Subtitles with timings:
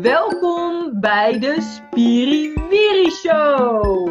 [0.00, 4.10] Welkom bij de Spiriwiri Show.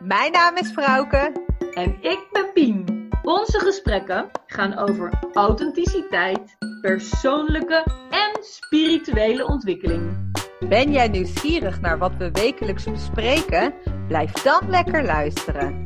[0.00, 1.32] Mijn naam is Frauke.
[1.74, 3.08] En ik ben Pien.
[3.22, 10.32] Onze gesprekken gaan over authenticiteit, persoonlijke en spirituele ontwikkeling.
[10.68, 13.74] Ben jij nieuwsgierig naar wat we wekelijks bespreken?
[14.06, 15.82] Blijf dan lekker luisteren.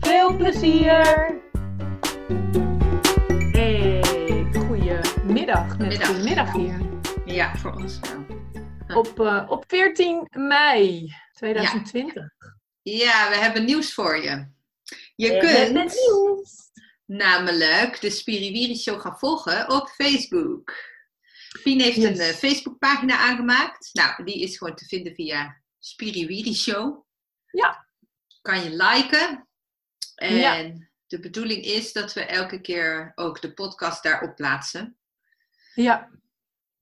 [0.00, 1.34] Veel plezier!
[3.52, 4.00] Hey,
[4.52, 5.76] goedemiddag.
[5.76, 6.80] Goedemiddag hier.
[7.24, 8.35] Ja, voor ons wel.
[8.94, 12.24] Op, eh, op 14 mei 2020.
[12.82, 14.48] Ja, we hebben nieuws voor je.
[15.16, 16.70] Je We kunt nieuws.
[17.04, 20.74] namelijk de Spiriwiri Show gaan volgen op Facebook.
[21.62, 22.04] Pien heeft Yes.
[22.18, 23.90] een eh, Facebookpagina aangemaakt.
[23.92, 27.04] Nou, die is gewoon te vinden via Spiriwiri Show.
[27.50, 27.86] Ja.
[28.42, 29.48] Kan je liken.
[30.14, 30.72] En Ja.
[31.06, 34.96] de bedoeling is dat we elke keer ook de podcast daarop plaatsen.
[35.74, 36.10] Ja,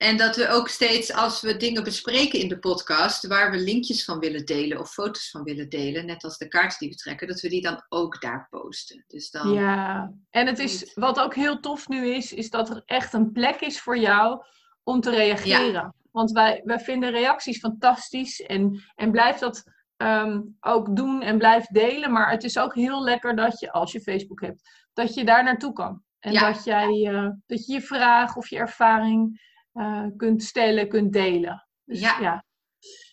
[0.05, 4.05] En dat we ook steeds, als we dingen bespreken in de podcast, waar we linkjes
[4.05, 7.29] van willen delen of foto's van willen delen, net als de kaarten die we trekken,
[7.29, 9.05] dat we die dan ook daar posten.
[9.07, 12.83] Dus dan, Ja, en het is, wat ook heel tof nu is, is dat er
[12.87, 14.45] echt een plek is voor jou
[14.83, 15.95] om te reageren.
[16.11, 19.65] Want wij, wij vinden reacties fantastisch en, en blijf dat
[19.97, 22.13] ehm, ook doen en blijf delen.
[22.13, 25.45] Maar het is ook heel lekker dat je, als je Facebook hebt, dat je daar
[25.45, 26.03] naartoe kan.
[26.19, 26.53] En Ja.
[26.53, 31.67] dat, jij, eh, dat je je vraag of je ervaring eh, kunt stellen, kunt delen.
[31.85, 32.19] Dus Ja.
[32.21, 32.45] ja,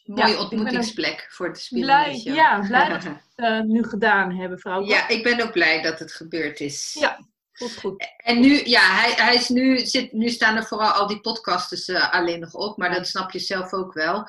[0.03, 2.35] mooie ja, ontmoetingsplek voor de blij, Spiriwiri Show.
[2.35, 4.85] ja, blij dat we het eh, nu gedaan hebben, vrouw.
[4.85, 6.93] ja, ik ben ook blij dat het gebeurd is.
[6.99, 7.29] Ja.
[7.53, 8.05] Goed, goed.
[8.17, 11.87] En nu, ja, hij, hij is nu, zit, nu staan er vooral al die podcasts
[11.87, 14.27] eh, alleen nog op, maar dat snap je zelf ook wel.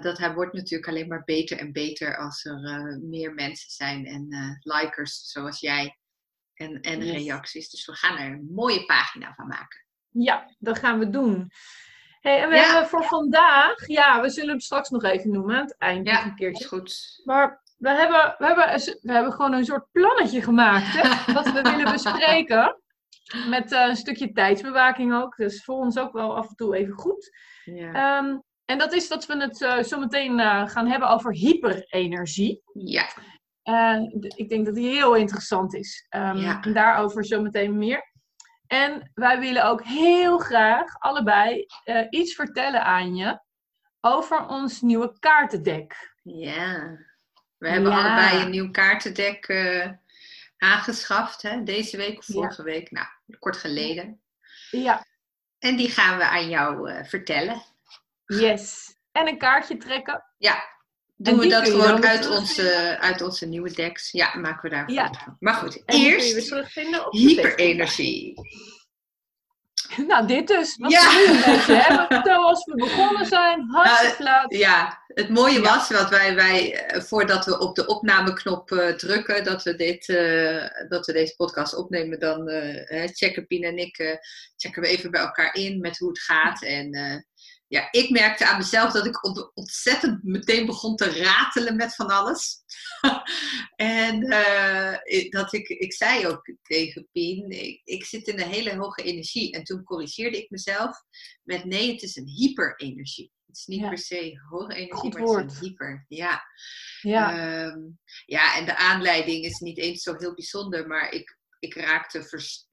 [0.00, 2.58] Dat hij wordt natuurlijk alleen maar beter en beter als er
[3.02, 4.28] meer mensen zijn en
[4.60, 5.98] likers zoals jij
[6.54, 7.14] en, en Yes.
[7.14, 7.70] reacties.
[7.70, 9.84] Dus we gaan er een mooie pagina van maken.
[10.12, 11.50] Ja, dat gaan we doen.
[12.20, 12.62] Hey, en we Ja.
[12.62, 16.22] hebben voor vandaag, ja, we zullen hem straks nog even noemen aan het eind Ja,
[16.22, 16.66] een is keertje.
[16.68, 17.20] goed.
[17.24, 18.64] Maar we hebben, we, hebben,
[19.02, 22.80] we hebben gewoon een soort plannetje gemaakt, hè, wat we willen bespreken.
[23.48, 25.36] Met eh, een stukje tijdsbewaking ook.
[25.36, 27.30] Dus voor ons ook wel af en toe even goed.
[27.64, 27.92] Ja.
[27.92, 32.62] Ehm, en dat is dat we het eh, zo meteen eh, gaan hebben over hyperenergie.
[32.72, 33.06] ja.
[34.36, 36.06] Ik denk dat die heel interessant is.
[36.08, 36.60] Ehm, Ja.
[36.62, 38.09] En daarover zometeen meer.
[38.70, 43.40] En wij willen ook heel graag allebei eh, iets vertellen aan je
[44.00, 46.12] over ons nieuwe kaartendek.
[46.22, 46.98] Ja.
[47.58, 47.98] We hebben Ja.
[48.00, 49.90] allebei een nieuw kaartendek eh,
[50.58, 51.62] aangeschaft, hè?
[51.62, 52.34] deze week of Ja.
[52.34, 52.90] vorige week.
[52.90, 53.06] Nou,
[53.38, 54.22] kort geleden.
[54.70, 55.06] Ja,
[55.58, 57.62] En die gaan we aan jou eh, vertellen.
[58.26, 58.96] yes.
[59.12, 60.24] En een kaartje trekken.
[60.38, 60.62] Ja,
[61.22, 64.10] doen we dat gewoon uit onze, uit onze nieuwe decks.
[64.10, 65.12] Ja, maken we daar Ja.
[65.24, 65.36] van.
[65.38, 66.54] Maar goed, En eerst
[67.10, 68.34] hyperenergie.
[70.06, 70.76] Nou, dit dus.
[70.76, 71.00] Wat Ja.
[71.00, 72.20] we nu een beetje hebben.
[72.24, 73.70] Zoals we begonnen zijn.
[73.70, 74.54] Hartstikke laat.
[74.54, 75.60] Ja, het mooie Ja.
[75.60, 80.08] was wat wij, wij eh, voordat we op de opnameknop eh, drukken, dat we, dit,
[80.08, 82.48] eh, dat we deze podcast opnemen, dan
[83.12, 84.20] checken Pien en ik
[84.56, 86.62] checken we even bij elkaar in met hoe het gaat.
[86.62, 86.90] En
[87.70, 92.06] ja, ik merkte aan mezelf dat ik ont- ontzettend meteen begon te ratelen met van
[92.06, 92.58] alles.
[93.76, 98.76] en eh, dat ik, ik zei ook tegen Pien, ik, ik zit in een hele
[98.76, 99.52] hoge energie.
[99.52, 101.02] En toen corrigeerde ik mezelf
[101.42, 103.32] met nee, het is een hyperenergie.
[103.46, 103.88] Het is niet Ja.
[103.88, 106.04] per se hoge energie, maar het is een hyper.
[106.08, 106.42] Ja.
[107.00, 107.30] Ja.
[107.38, 107.78] Ehm,
[108.26, 112.66] ja, en de aanleiding is niet eens zo heel bijzonder, maar ik, ik raakte vers-
[112.66, 112.69] eh,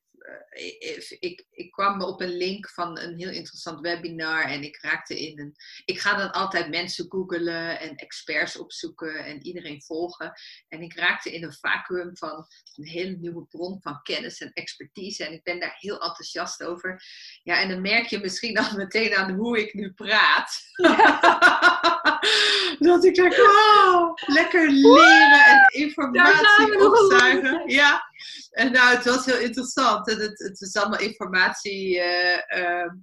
[0.50, 5.20] ik, ik, ik kwam op een link van een heel interessant webinar en ik raakte
[5.20, 5.56] in een.
[5.86, 10.34] Ik ga dan altijd mensen googelen en experts opzoeken en iedereen volgen.
[10.68, 15.26] En ik raakte in een vacuüm van een hele nieuwe bron van kennis en expertise.
[15.26, 17.04] En ik ben daar heel enthousiast over.
[17.44, 20.62] Ja, en dan merk je misschien al meteen aan hoe ik nu praat.
[22.80, 27.70] dat ik denk, oh, lekker leren en informatie opzuigen.
[27.70, 28.07] Ja,
[28.62, 30.10] en nou, het was heel interessant.
[30.10, 32.00] En het, het is allemaal informatie.
[32.00, 32.96] eh, ehm,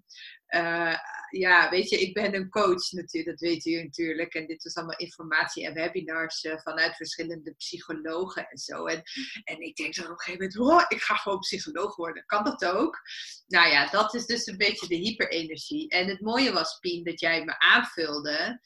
[0.47, 0.99] eh,
[1.31, 4.35] ja, weet je, ik ben een coach natuurlijk, dat weet u natuurlijk.
[4.35, 8.87] En dit is allemaal informatie en webinars eh, vanuit verschillende psychologen en zo.
[8.87, 9.03] En,
[9.44, 12.27] en ik denk dan op een gegeven moment, oh, ik ga gewoon psycholoog worden.
[12.27, 13.00] Kan dat ook?
[13.47, 15.88] Nou ja, dat is dus een beetje de hyperenergie.
[15.88, 18.61] En het mooie was, Pien, dat jij me aanvulde.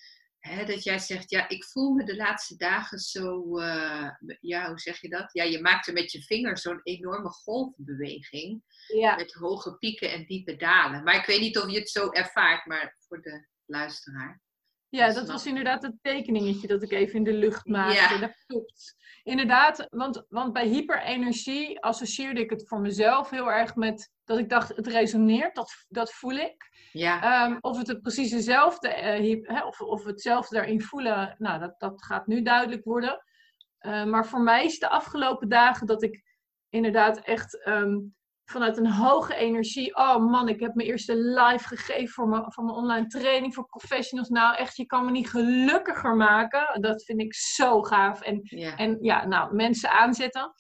[0.66, 4.10] Dat jij zegt, ja, ik voel me de laatste dagen zo, eh,
[4.40, 5.32] ja, hoe zeg je dat?
[5.32, 9.16] Ja, je maakte met je vinger zo'n enorme golfbeweging ja.
[9.16, 11.02] met hoge pieken en diepe dalen.
[11.02, 14.42] Maar ik weet niet of je het zo ervaart, maar voor de luisteraar.
[14.90, 18.14] Ja, dat was inderdaad het tekeningetje dat ik even in de lucht maakte.
[18.14, 18.19] Ja.
[18.19, 18.96] Dat klopt.
[19.23, 24.49] Inderdaad, want, want bij hyperenergie associeerde ik het voor mezelf heel erg met dat ik
[24.49, 26.88] dacht, het resoneert, dat, dat voel ik.
[26.93, 27.23] Ja.
[27.23, 32.05] Ehm, of het het precies dezelfde, uh, of, of hetzelfde daarin voelen, nou, dat, dat
[32.05, 33.23] gaat nu duidelijk worden.
[33.81, 36.23] Uh, maar voor mij is de afgelopen dagen dat ik
[36.69, 37.96] inderdaad echt ehm,
[38.50, 39.96] vanuit een hoge energie.
[39.96, 43.66] Oh man, ik heb mijn eerste live gegeven voor mijn, voor mijn online training voor
[43.66, 44.28] professionals.
[44.28, 46.80] Nou, echt, je kan me niet gelukkiger maken.
[46.80, 48.20] Dat vind ik zo gaaf.
[48.20, 50.52] En ja, en, ja nou, mensen aanzetten.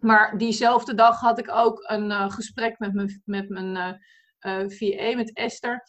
[0.00, 3.76] Maar diezelfde dag had ik ook een uh, gesprek met mijn, met mijn
[4.42, 5.82] uh, uh, VA, met Esther.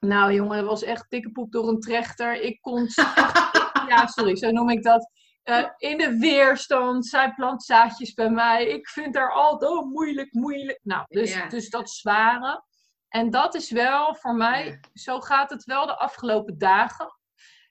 [0.00, 2.40] Nou jongen, dat was echt dikke poep door een trechter.
[2.40, 2.88] Ik kon...
[3.92, 5.10] ja, sorry, zo noem ik dat.
[5.50, 7.06] Uh, in de weerstand.
[7.06, 8.66] Zij plant zaadjes bij mij.
[8.66, 10.80] Ik vind haar altijd oh, moeilijk, moeilijk.
[10.82, 12.64] Nou, dus, dus dat zware.
[13.08, 17.18] En dat is wel voor mij, zo gaat het wel de afgelopen dagen.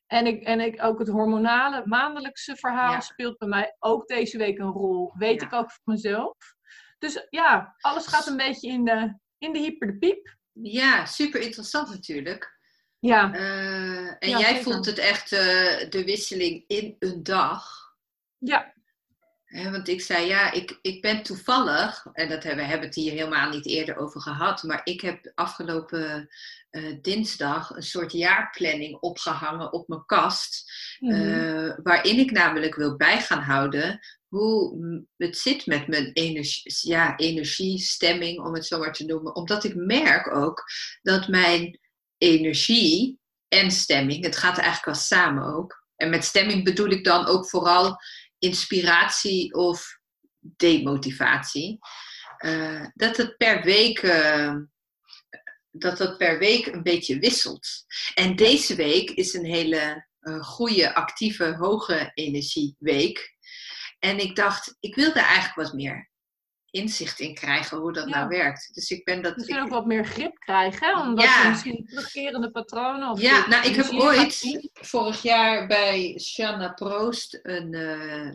[0.08, 4.60] En, ik, en ik, ook het hormonale maandelijkse verhaal speelt bij mij ook deze week
[4.60, 5.14] een rol.
[5.18, 6.38] Weet ik ook voor mezelf.
[6.98, 10.36] Dus ja, alles gaat een beetje in de, in de hyper de piep.
[10.52, 12.59] Ja, super interessant natuurlijk.
[13.00, 13.34] Ja.
[13.36, 15.40] Uh, en jij voelt het echt uh,
[15.90, 17.78] de wisseling in een dag.
[18.38, 18.74] Ja.
[19.72, 23.12] want ik zei, ja, ik, ik ben toevallig, en dat hebben, we hebben het hier
[23.12, 26.30] helemaal niet eerder over gehad, maar ik heb afgelopen
[26.72, 31.76] uh, dinsdag een soort jaarplanning opgehangen op mijn kast, mm.
[31.84, 38.40] waarin ik namelijk wil bij gaan houden hoe het zit met mijn energie, ja, energiestemming,
[38.40, 39.36] om het zo maar te noemen.
[39.36, 40.64] Omdat ik merk ook
[41.02, 41.80] dat mijn
[42.20, 44.24] energie en stemming.
[44.24, 45.86] Het gaat eigenlijk wel samen ook.
[45.96, 47.98] En met stemming bedoel ik dan ook vooral
[48.40, 50.00] inspiratie of
[50.40, 51.78] demotivatie.
[52.46, 54.02] Uh, dat het per week.
[54.02, 54.56] Uh,
[55.72, 57.68] dat het per week een beetje wisselt.
[58.14, 63.36] En deze week is een hele uh, goede, actieve, hoge energieweek.
[64.00, 66.09] En ik dacht, ik wilde eigenlijk wat meer
[66.72, 68.70] inzicht in krijgen hoe dat nou werkt.
[68.74, 69.36] Dus ik ben dat.
[69.36, 69.64] Misschien ik...
[69.64, 71.02] ook wat meer grip krijgen, hè?
[71.02, 71.44] omdat ja.
[71.44, 73.10] je misschien terugkerende patronen.
[73.10, 78.32] Of ja, nou, ik heb ooit vorig jaar bij Shanna Proost een, uh,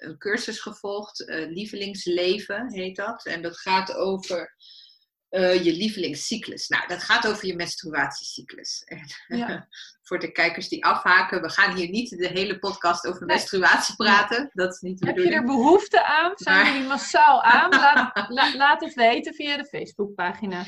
[0.00, 3.24] een cursus gevolgd, uh, Lievelingsleven heet dat.
[3.26, 4.54] En dat gaat over
[5.30, 6.68] uh, je lievelingscyclus.
[6.68, 8.84] Nou, dat gaat over je menstruatiecyclus.
[9.28, 9.68] Ja.
[10.06, 14.50] Voor de kijkers die afhaken, we gaan hier niet de hele podcast over menstruatie praten.
[14.52, 16.32] Dat is niet de Heb je er behoefte aan?
[16.34, 16.72] Zijn maar...
[16.72, 17.70] jullie massaal aan?
[18.28, 20.64] Laat, laat, het weten via de Facebookpagina.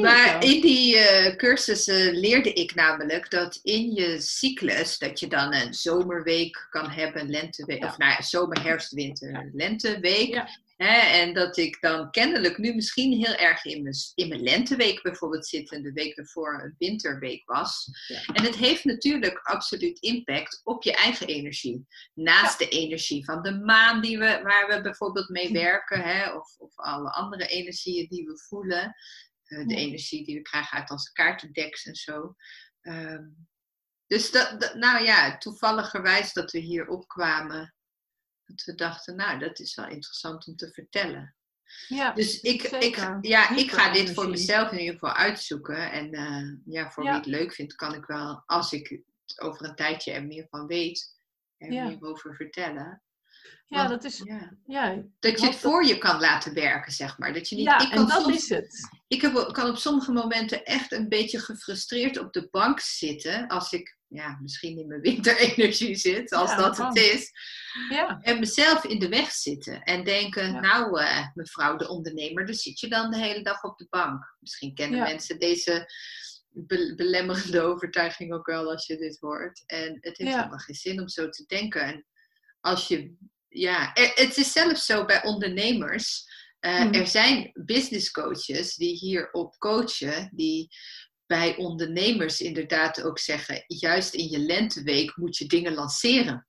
[0.00, 5.54] Maar in die uh, cursussen leerde ik namelijk dat in je cyclus, dat je dan
[5.54, 10.42] een zomerweek kan hebben, lenteweek, of nou ja, zomer, herfst, winter, lenteweek.
[10.82, 15.02] Hè, en dat ik dan kennelijk nu misschien heel erg in mijn, in mijn lenteweek
[15.02, 17.88] bijvoorbeeld zit en de week ervoor een winterweek was.
[18.32, 21.86] En het heeft natuurlijk absoluut impact op je eigen energie.
[22.14, 26.54] Naast de energie van de maan die we, waar we bijvoorbeeld mee werken, hè, of,
[26.58, 28.94] of alle andere energieën die we voelen.
[29.46, 32.34] Uh, de energie die we krijgen uit onze kaartendeks en zo.
[32.82, 33.48] Um,
[34.06, 37.74] dus dat, dat, nou ja, toevalligerwijs dat we hier opkwamen
[38.46, 41.34] dat we dachten, nou, dat is wel interessant om te vertellen.
[41.88, 45.90] Ja, dus ik, ik, ja, ik ga dit voor mezelf in ieder geval uitzoeken.
[45.92, 49.66] En uh, ja, voor wie het leuk vindt, kan ik wel, als ik het over
[49.66, 51.18] een tijdje er meer van weet,
[51.56, 51.88] er ja.
[51.88, 53.02] meer over vertellen.
[53.66, 54.22] Ja, dat is.
[54.64, 55.02] Ja.
[55.18, 57.32] dat je het voor je kan laten werken, zeg maar.
[57.32, 58.88] Dat je niet, ja, ik kan en dat is het.
[59.08, 63.48] Ik heb, kan op sommige momenten echt een beetje gefrustreerd op de bank zitten.
[63.48, 67.30] Als ik ja, misschien in mijn winterenergie zit, als dat, het is.
[67.90, 68.18] Ja.
[68.20, 72.80] En mezelf in de weg zitten en denken, nou uh, mevrouw de ondernemer, dus zit
[72.80, 74.36] je dan de hele dag op de bank.
[74.40, 75.86] Misschien kennen mensen deze
[76.96, 79.62] belemmerende overtuiging ook wel als je dit hoort.
[79.66, 81.82] En het heeft helemaal geen zin om zo te denken.
[81.82, 82.06] En
[82.60, 83.14] als je,
[83.48, 86.30] ja, het is zelfs zo bij ondernemers.
[86.60, 90.68] Uh, Er zijn business coaches die hierop coachen, die
[91.32, 96.46] bij ondernemers inderdaad ook zeggen, juist in je lenteweek moet je dingen lanceren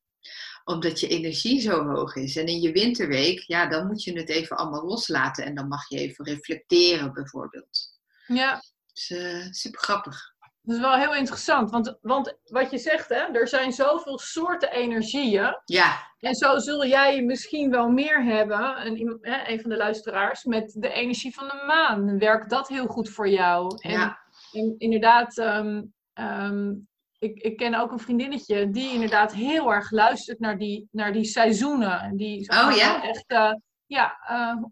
[0.64, 2.36] omdat je energie zo hoog is.
[2.36, 5.46] En in je winterweek, ja, dan moet je het even allemaal loslaten.
[5.46, 7.80] En dan mag je even reflecteren, bijvoorbeeld.
[8.28, 8.62] Ja.
[8.94, 10.32] Dus, uh, super grappig.
[10.62, 14.72] Dat is wel heel interessant, want, want wat je zegt, hè, er zijn zoveel soorten
[14.72, 15.62] energieën.
[15.66, 16.08] Ja.
[16.20, 20.90] En zo zul jij misschien wel meer hebben, een, een van de luisteraars, met de
[20.90, 22.20] energie van de maan.
[22.20, 23.78] Werkt dat heel goed voor jou?
[23.80, 24.23] En, ja.
[24.54, 26.88] En inderdaad, um, um,
[27.20, 31.26] ik, ik ken ook een vriendinnetje die inderdaad heel erg luistert naar die, naar die
[31.26, 32.18] seizoenen.
[32.18, 33.04] Die oh, ja?
[33.04, 33.54] echt uh,
[33.86, 34.64] ja, uh,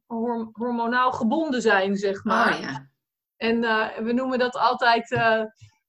[0.51, 2.53] hormonaal gebonden zijn, zeg maar.
[2.53, 2.89] Oh, ja.
[3.38, 5.17] En uh, we noemen dat altijd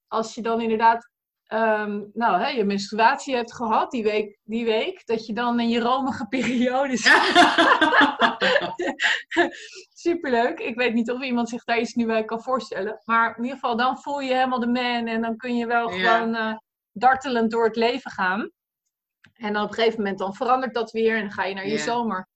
[0.08, 1.11] als je dan inderdaad
[1.52, 5.68] ehm, nou, hè, je menstruatie hebt gehad die week, die week, dat je dan in
[5.68, 7.22] je romige periode zit.
[10.04, 10.58] Superleuk.
[10.58, 13.00] Ik weet niet of iemand zich daar iets nu bij kan voorstellen.
[13.04, 15.88] Maar in ieder geval, dan voel je helemaal de man en dan kun je wel
[15.88, 16.56] gewoon uh,
[16.92, 18.50] dartelend door het leven gaan.
[19.32, 21.68] En dan op een gegeven moment dan verandert dat weer en dan ga je naar
[21.68, 22.28] je zomer.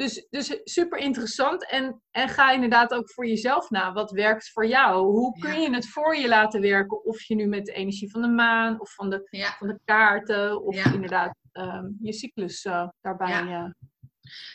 [0.00, 1.70] Dus, dus super interessant.
[1.70, 3.92] En, en ga inderdaad ook voor jezelf na.
[3.92, 5.06] Wat werkt voor jou?
[5.06, 7.04] Hoe kun je het voor je laten werken?
[7.04, 10.62] Of je nu met de energie van de maan of van de, van de kaarten.
[10.62, 13.42] Of inderdaad ehm, je cyclus uh, daarbij.
[13.42, 13.70] Uh,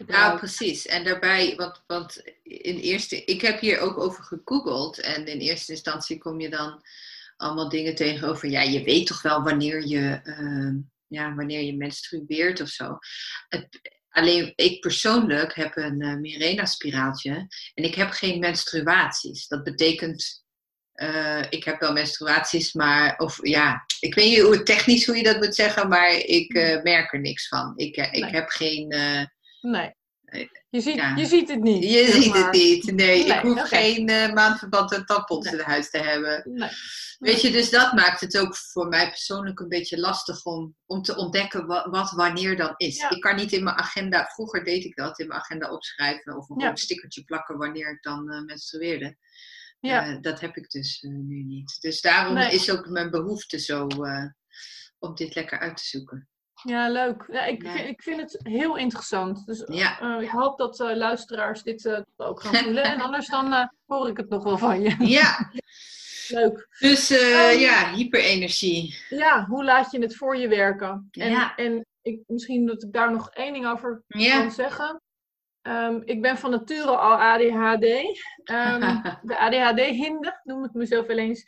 [0.07, 0.85] ja, precies.
[0.85, 4.99] En daarbij, want, want in eerste, ik heb hier ook over gegoogeld.
[4.99, 6.81] En in eerste instantie kom je dan
[7.37, 8.49] allemaal dingen tegenover.
[8.49, 12.97] Ja, je weet toch wel wanneer je, uh, ja, wanneer je menstrueert of zo.
[13.47, 19.47] Het, Alleen ik persoonlijk heb een uh, Mirena-spiraaltje en ik heb geen menstruaties.
[19.47, 20.43] Dat betekent,
[20.95, 25.23] uh, ik heb wel menstruaties, maar, of ja, ik weet niet hoe technisch hoe je
[25.23, 27.73] dat moet zeggen, maar ik uh, merk er niks van.
[27.75, 28.87] Ik, ik heb geen.
[29.61, 29.93] nee.
[30.69, 31.83] Je ziet, je ziet het niet.
[31.83, 32.91] Je ziet het niet.
[32.91, 36.41] Nee, ik hoef geen uh, maandverband en tampons in huis te hebben.
[36.53, 36.69] Nee.
[37.19, 41.01] Weet je, dus dat maakt het ook voor mij persoonlijk een beetje lastig om, om
[41.01, 43.05] te ontdekken wat, wat wanneer dan is.
[43.09, 46.49] Ik kan niet in mijn agenda, vroeger deed ik dat, in mijn agenda opschrijven of
[46.49, 46.75] een ja.
[46.75, 49.17] stickertje plakken wanneer ik dan uh, menstrueerde.
[49.79, 50.07] Ja.
[50.07, 51.77] Uh, dat heb ik dus nu niet.
[51.81, 53.87] Dus daarom is ook mijn behoefte zo
[54.99, 56.29] om dit lekker uit te zoeken.
[56.65, 57.25] Ja, leuk.
[57.31, 59.45] Ja, ik, Vind, ik vind het heel interessant.
[59.45, 62.83] Dus uh, ik hoop dat uh, luisteraars dit uh, ook gaan voelen.
[62.83, 64.95] en anders dan hoor ik het nog wel van je.
[64.99, 65.51] Ja.
[66.27, 66.67] leuk.
[66.79, 68.97] Dus um, ja, hyperenergie.
[69.09, 71.07] Ja, hoe laat je het voor je werken?
[71.11, 71.55] En, ja.
[71.55, 75.01] en ik, misschien dat ik daar nog één ding over kan zeggen.
[75.61, 77.85] Um, ik ben van nature al ADHD.
[78.51, 81.47] Um, de ADHD-hinde noem ik mezelf wel eens.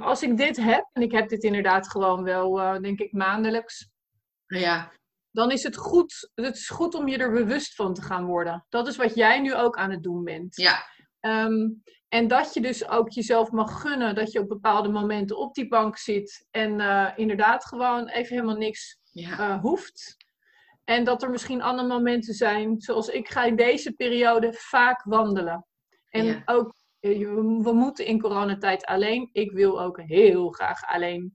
[0.00, 3.88] als ik dit heb, en ik heb dit inderdaad gewoon wel, denk ik, maandelijks
[4.48, 4.92] ja.
[5.30, 8.66] Dan is het goed, het is goed om je er bewust van te gaan worden.
[8.68, 10.56] Dat is wat jij nu ook aan het doen bent.
[10.56, 10.84] Ja.
[11.20, 11.68] Ehm,
[12.08, 15.68] en dat je dus ook jezelf mag gunnen dat je op bepaalde momenten op die
[15.68, 19.38] bank zit en uh, inderdaad gewoon even helemaal niks ja.
[19.38, 20.16] uh, hoeft.
[20.84, 25.66] En dat er misschien andere momenten zijn, zoals ik ga in deze periode vaak wandelen.
[26.08, 26.42] En ja.
[26.44, 27.18] ook, eh,
[27.62, 29.28] we moeten in coronatijd alleen.
[29.32, 31.34] Ik wil ook heel graag alleen.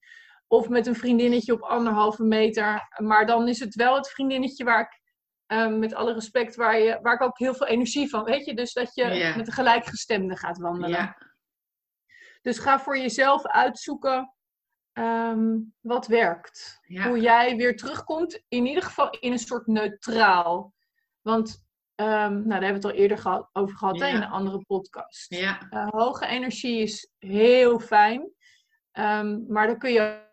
[0.54, 2.88] Of met een vriendinnetje op anderhalve meter.
[2.98, 5.02] Maar dan is het wel het vriendinnetje waar ik,
[5.46, 8.54] ehm, met alle respect, waar, je, waar ik ook heel veel energie van, weet je?
[8.54, 10.90] Dus dat je met een gelijkgestemde gaat wandelen.
[10.90, 11.18] Ja.
[12.42, 14.34] Dus ga voor jezelf uitzoeken
[14.92, 16.80] ehm, wat werkt.
[16.88, 20.74] Hoe jij weer terugkomt, in ieder geval in een soort neutraal.
[21.22, 25.34] Want um, nou, daar hebben we het al eerder over gehad in een andere podcast.
[25.34, 25.68] Ja.
[25.70, 28.32] Uh, hoge energie is heel fijn.
[29.48, 30.32] maar dan kun je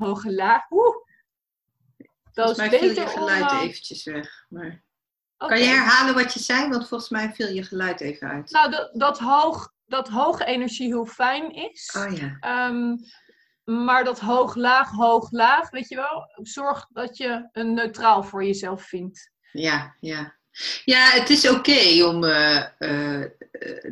[0.00, 0.70] hoge laag.
[0.70, 0.96] Oeh.
[2.32, 4.46] Dat volgens mij viel je geluid om, eventjes weg.
[4.48, 4.82] Maar...
[5.36, 6.68] Kan je herhalen wat je zei?
[6.68, 8.50] Want volgens mij viel je geluid even uit.
[8.50, 11.96] Nou, dat, dat, hoog, dat hoge energie heel fijn is.
[11.98, 12.66] Oh ja.
[12.68, 12.98] Um,
[13.64, 19.30] maar dat hoog-laag, hoog-laag, weet je wel, zorg dat je een neutraal voor jezelf vindt.
[19.52, 20.38] Ja, ja.
[20.84, 23.24] Ja, het is oké om uh, uh,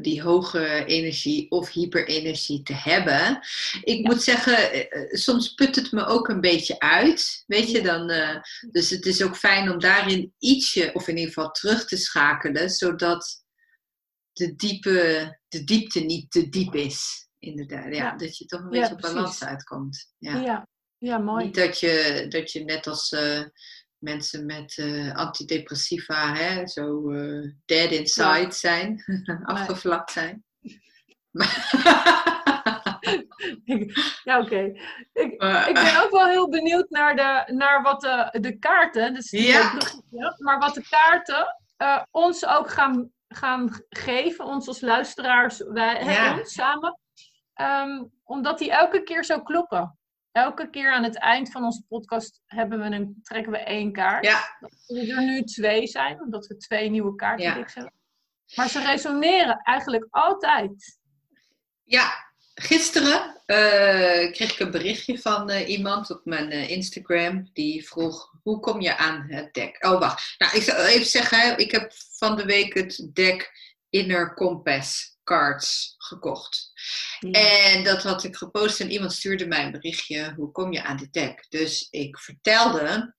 [0.00, 3.40] die hoge energie of hyperenergie te hebben.
[3.82, 7.44] Ik moet zeggen, soms put het me ook een beetje uit.
[7.46, 8.06] Weet je dan?
[8.70, 12.70] dus het is ook fijn om daarin ietsje, of in ieder geval terug te schakelen,
[12.70, 13.44] zodat
[14.32, 17.28] de, diepe, de diepte niet te diep is.
[17.38, 18.16] Inderdaad, ja, ja.
[18.16, 20.12] dat je toch een beetje op balans uitkomt.
[20.18, 20.36] Ja.
[20.36, 20.68] ja.
[20.98, 21.44] Ja, mooi.
[21.44, 23.16] Niet dat je, dat je net als
[23.98, 28.50] mensen met uh, antidepressiva hè, zo uh, dead inside ja.
[28.50, 29.04] zijn,
[29.44, 30.44] afgevlakt zijn.
[34.24, 34.72] ja, oké.
[35.12, 35.32] Ik,
[35.68, 39.72] ik, ben ook wel heel benieuwd naar, de, naar wat de, de kaarten, dus ja.
[40.38, 41.56] maar wat de kaarten
[42.10, 46.38] ons ook gaan, gaan geven, ons als luisteraars, wij ja.
[46.38, 46.98] ons samen.
[47.60, 49.97] Um, omdat die elke keer zo kloppen
[50.38, 54.24] elke keer aan het eind van onze podcast hebben we een, trekken we één kaart.
[54.24, 54.56] Ja.
[54.60, 57.52] Dat er nu twee zijn, omdat we twee nieuwe kaarten ja.
[57.54, 57.92] hebben.
[58.54, 60.98] Maar ze resoneren eigenlijk altijd.
[61.84, 62.12] Ja,
[62.54, 67.50] gisteren uh, kreeg ik een berichtje van uh, iemand op mijn uh, Instagram.
[67.52, 69.84] Die vroeg, hoe kom je aan het deck?
[69.84, 70.34] Oh, wacht.
[70.38, 73.52] Nou, ik zal even zeggen, ik heb van de week het deck
[73.90, 76.72] Inner Compass cards gekocht.
[77.30, 80.96] En dat had ik gepost en iemand stuurde mij een berichtje, hoe kom je aan
[80.96, 81.46] dit deck?
[81.48, 83.14] Dus ik vertelde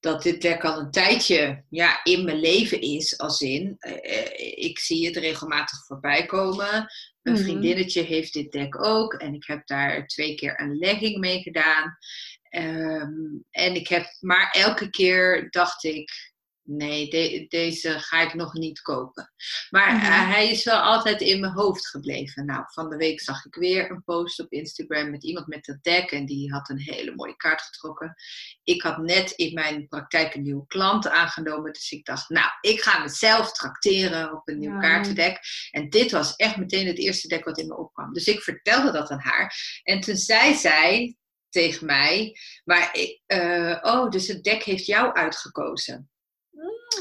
[0.00, 3.18] dat dit dek al een tijdje ja, in mijn leven is.
[3.18, 6.86] Als in, eh, ik zie het regelmatig voorbij komen.
[7.22, 7.42] Een Mhm.
[7.42, 9.14] vriendinnetje heeft dit dek ook.
[9.14, 11.96] En ik heb daar twee keer een legging mee gedaan.
[12.42, 13.10] Ehm,
[13.50, 16.34] en ik heb, maar elke keer dacht ik,
[16.66, 19.32] nee, de- deze ga ik nog niet kopen.
[19.70, 20.04] Maar Mhm.
[20.04, 22.46] eh, hij is wel altijd in mijn hoofd gebleven.
[22.46, 25.82] Nou, van de week zag ik weer een post op Instagram met iemand met dat
[25.82, 26.10] dek.
[26.10, 28.14] En die had een hele mooie kaart getrokken.
[28.64, 31.72] Ik had net in mijn praktijk een nieuwe klant aangenomen.
[31.72, 34.78] Dus ik dacht, nou, ik ga mezelf trakteren op een nieuw Ja.
[34.80, 35.38] kaartendek.
[35.70, 38.12] En dit was echt meteen het eerste dek wat in me opkwam.
[38.12, 39.54] Dus ik vertelde dat aan haar.
[39.82, 41.16] En toen zei zij
[41.48, 46.10] tegen mij, maar ik, eh, oh, dus het dek heeft jou uitgekozen.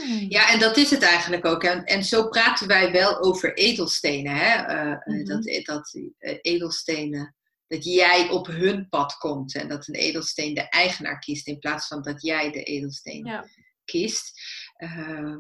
[0.08, 0.26] Mm.
[0.30, 1.64] Ja, en dat is het eigenlijk ook.
[1.64, 4.36] En, en zo praten wij wel over edelstenen.
[4.36, 4.66] Hè?
[4.66, 5.26] Eh, eh, Mhm.
[5.26, 7.36] Dat, dat eh, edelstenen,
[7.68, 9.56] dat jij op hun pad komt.
[9.56, 13.46] En dat een edelsteen de eigenaar kiest in plaats van dat jij de edelsteen Ja.
[13.86, 14.42] kiest.
[14.78, 15.38] Ehm,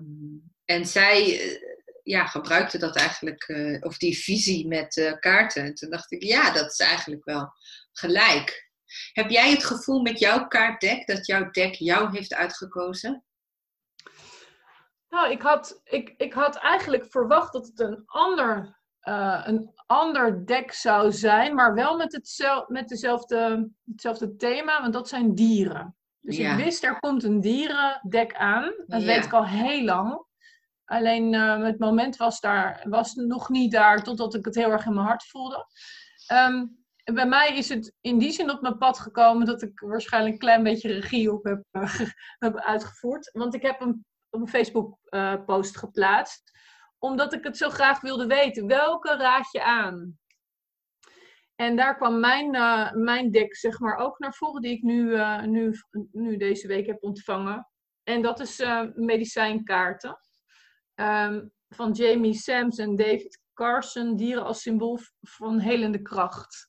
[0.66, 1.40] en zij
[2.04, 5.64] ja, gebruikte dat eigenlijk, of die visie met kaarten.
[5.64, 7.54] En toen dacht ik, ja, dat is eigenlijk wel
[7.92, 8.70] gelijk.
[9.14, 13.24] Heb jij het gevoel met jouw kaartdek dat jouw dek jou heeft uitgekozen?
[15.16, 20.46] Nou, ik had, ik, ik had eigenlijk verwacht dat het een ander, eh, een ander
[20.46, 25.96] dek zou zijn, maar wel met, hetzel, met dezelfde, hetzelfde thema, want dat zijn dieren.
[26.20, 26.52] Dus Ja.
[26.58, 28.74] ik wist, er komt een dierendek aan.
[28.88, 29.08] Dat Ja.
[29.08, 30.26] weet ik al heel lang.
[30.86, 34.86] Alleen eh, het moment was, daar, was nog niet daar totdat ik het heel erg
[34.86, 35.66] in mijn hart voelde.
[36.28, 36.66] Ehm,
[37.14, 40.40] bij mij is het in die zin op mijn pad gekomen dat ik waarschijnlijk een
[40.40, 42.00] klein beetje regie op heb, eh,
[42.46, 43.30] heb uitgevoerd.
[43.34, 44.06] Want ik heb een,
[44.36, 46.52] op een Facebook eh, geplaatst.
[46.98, 48.68] Omdat ik het zo graag wilde weten.
[48.68, 50.20] Welke raad je aan?
[51.56, 54.62] En daar kwam mijn, eh, mijn deck zeg maar ook naar voren.
[54.62, 55.74] Die ik nu, eh, nu,
[56.12, 57.70] nu deze week heb ontvangen.
[58.04, 58.64] En dat is
[58.94, 60.18] medicijnkaarten.
[60.96, 64.16] Ehm, van Jamie Sams en David Carson.
[64.16, 66.68] Dieren als symbool van helende kracht.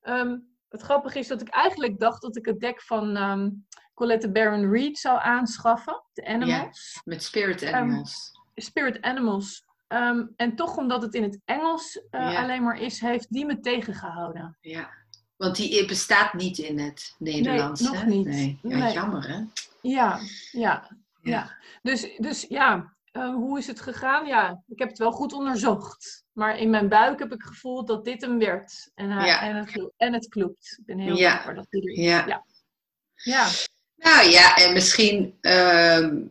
[0.00, 0.38] Ehm,
[0.68, 3.50] het grappige is dat ik eigenlijk dacht dat ik het deck van ehm,
[3.98, 6.02] Colette Baron Reed zou aanschaffen.
[6.12, 7.00] De Animals.
[7.04, 8.30] Met spirit Ehm, animals.
[8.54, 9.64] Spirit Animals.
[9.88, 12.42] Ehm, en toch omdat het in het Engels eh, Ja.
[12.42, 14.56] alleen maar is, heeft die me tegengehouden.
[14.60, 14.96] ja.
[15.36, 17.80] Want die bestaat niet in het Nederlands.
[17.80, 18.06] nog hè?
[18.06, 18.26] niet.
[18.26, 18.58] Nee.
[18.62, 18.92] Ja, Nee.
[18.92, 19.42] jammer hè?
[19.80, 20.18] Ja,
[20.52, 20.90] ja,
[21.22, 21.56] Ja.
[21.82, 24.26] Dus, dus ja, eh, hoe is het gegaan?
[24.26, 26.24] Ja, ik heb het wel goed onderzocht.
[26.32, 28.90] Maar in mijn buik heb ik gevoeld dat dit hem werd.
[28.94, 29.40] En, Ja.
[29.42, 30.76] en, het, en het klopt.
[30.78, 32.04] Ik ben heel dankbaar dat hij er is.
[32.04, 32.44] Ja.
[33.14, 33.46] Ja.
[33.98, 36.22] Nou ja, en misschien ehm,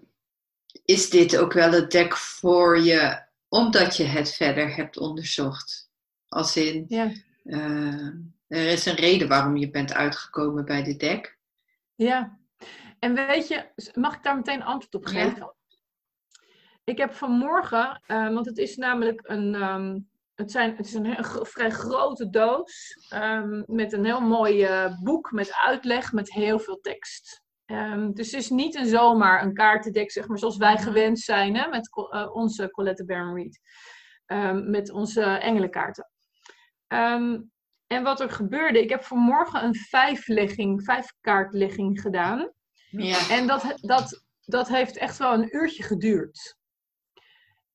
[0.86, 5.90] is dit ook wel het dek voor je, omdat je het verder hebt onderzocht.
[6.28, 7.12] Als in, ja.
[7.44, 8.08] eh,
[8.48, 11.38] er is een reden waarom je bent uitgekomen bij dit dek.
[11.96, 12.38] Ja,
[13.00, 15.30] en weet je, mag ik daar meteen antwoord op Ja.
[15.30, 15.56] geven?
[16.84, 20.00] Ik heb vanmorgen, eh, want het is namelijk een, ehm,
[20.36, 24.94] het zijn, het is een heel, vrij grote doos ehm, met een heel mooi eh,
[25.04, 27.46] boek met uitleg met heel veel tekst.
[27.68, 31.56] Ehm, dus het is niet een zomaar een kaartendek, zeg maar, zoals wij gewend zijn
[31.56, 33.60] hè, met eh, onze Colette Baron Reed.
[34.26, 36.10] Ehm, met onze engelenkaarten.
[36.88, 37.42] Ehm,
[37.88, 42.52] en wat er gebeurde, ik heb vanmorgen een vijflegging, vijfkaartlegging gedaan.
[42.90, 43.30] Ja.
[43.30, 46.58] En dat, dat, dat heeft echt wel een uurtje geduurd.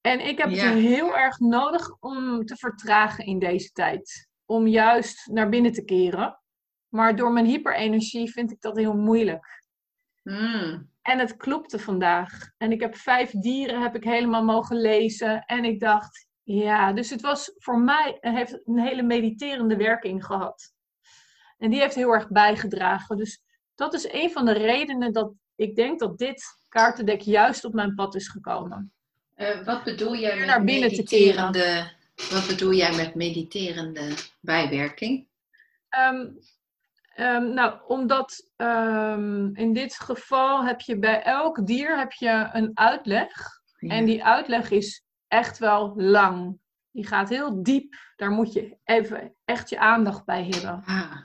[0.00, 0.64] En ik heb Ja.
[0.64, 4.28] het heel erg nodig om te vertragen in deze tijd.
[4.44, 6.40] Om juist naar binnen te keren.
[6.88, 9.61] Maar door mijn hyperenergie vind ik dat heel moeilijk.
[10.22, 10.90] Hmm.
[11.02, 12.50] En het klopte vandaag.
[12.58, 15.44] En ik heb vijf dieren heb ik helemaal mogen lezen.
[15.44, 20.72] En ik dacht, ja, dus het was voor mij, heeft een hele mediterende werking gehad.
[21.58, 23.16] En die heeft heel erg bijgedragen.
[23.16, 23.42] Dus
[23.74, 27.94] dat is een van de redenen dat ik denk dat dit kaartendek juist op mijn
[27.94, 28.92] pad is gekomen.
[29.34, 31.90] Eh, wat bedoel jij met naar binnen te mediterende,
[32.30, 35.26] wat bedoel jij met mediterende bijwerking?
[35.88, 36.26] Ehm,
[37.14, 42.70] ehm, nou, omdat ehm, in dit geval heb je bij elk dier heb je een
[42.74, 43.30] uitleg.
[43.78, 46.58] En die uitleg is echt wel lang.
[46.90, 47.94] Die gaat heel diep.
[48.16, 50.82] Daar moet je even echt je aandacht bij hebben.
[50.86, 51.16] Ah,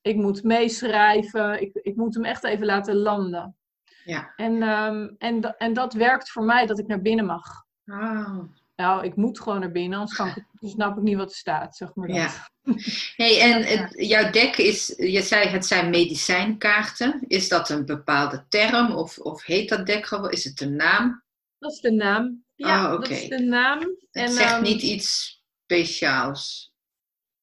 [0.00, 1.60] Ik moet meeschrijven.
[1.62, 3.56] Ik, ik moet hem echt even laten landen.
[4.04, 4.32] ja.
[4.36, 7.64] En, ehm, en, en dat werkt voor mij dat ik naar binnen mag.
[7.86, 8.38] Oh.
[8.82, 11.76] Nou, ik moet gewoon naar binnen, anders kan ik, snap ik niet wat er staat,
[11.76, 12.16] zeg maar dat.
[12.16, 12.50] Ja.
[13.16, 17.24] Hey, en het, jouw dek is, je zei het zijn medicijnkaarten.
[17.26, 20.30] Is dat een bepaalde term of, of heet dat dek gewoon?
[20.30, 21.22] Is het een naam?
[21.58, 22.44] Dat is de naam.
[22.54, 23.78] Ja, Oh, dat is de naam.
[23.78, 26.72] Het En, zegt ehm, niet iets speciaals.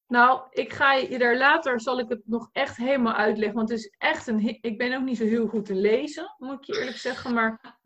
[0.06, 3.56] Nou, ik ga je daar later, zal ik het nog echt helemaal uitleggen.
[3.56, 6.58] Want het is echt een, ik ben ook niet zo heel goed te lezen, moet
[6.58, 7.34] ik je eerlijk zeggen.
[7.34, 7.78] Maar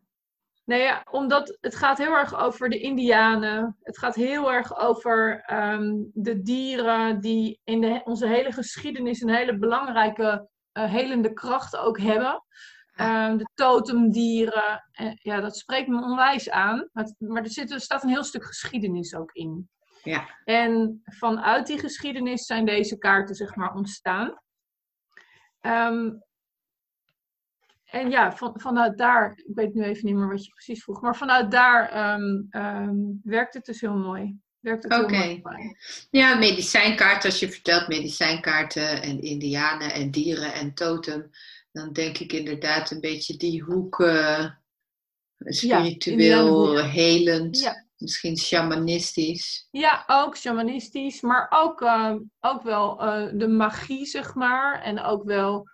[0.65, 3.77] nee, ja, omdat het gaat heel erg over de indianen.
[3.83, 9.35] Het gaat heel erg over ehm, de dieren die in de, onze hele geschiedenis een
[9.35, 12.45] hele belangrijke uh, helende kracht ook hebben.
[13.01, 14.85] Um, de totemdieren.
[15.01, 16.89] Uh, ja, dat spreekt me onwijs aan.
[16.93, 19.69] Maar, maar er, zit, er staat een heel stuk geschiedenis ook in.
[20.03, 20.29] Ja.
[20.45, 24.39] En vanuit die geschiedenis zijn deze kaarten zeg maar ontstaan.
[25.61, 26.23] Um,
[27.95, 31.01] en ja, van, vanuit daar, ik weet nu even niet meer wat je precies vroeg,
[31.01, 34.39] maar vanuit daar um, um, werkt het dus heel mooi.
[34.63, 34.99] Oké.
[34.99, 35.43] Okay.
[36.11, 41.31] Ja, medicijnkaarten, als je vertelt medicijnkaarten en indianen en dieren en totem,
[41.73, 44.47] dan denk ik inderdaad een beetje die hoek uh,
[45.39, 47.61] spiritueel, ja, helend.
[47.61, 47.83] Ja.
[47.97, 49.69] Misschien shamanistisch.
[49.71, 54.83] Ja, ook shamanistisch, maar ook, uh, ook wel uh, de magie, zeg maar.
[54.83, 55.69] En ook wel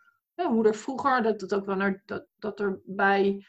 [0.46, 3.44] hoe er vroeger, dat, dat ook wel naar, dat, dat er bij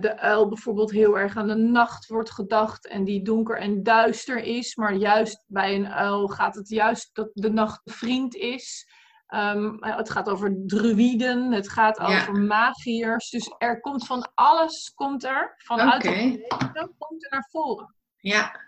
[0.00, 2.86] de uil bijvoorbeeld heel erg aan de nacht wordt gedacht.
[2.86, 4.76] En die donker en duister is.
[4.76, 8.88] Maar juist bij een uil gaat het juist dat de nacht vriend is.
[9.34, 13.30] Um, het gaat over druïden, het gaat over magiërs.
[13.30, 16.30] Dus er komt van alles, komt er vanuit okay.
[16.30, 17.94] de komt er naar voren.
[18.16, 18.60] Ja.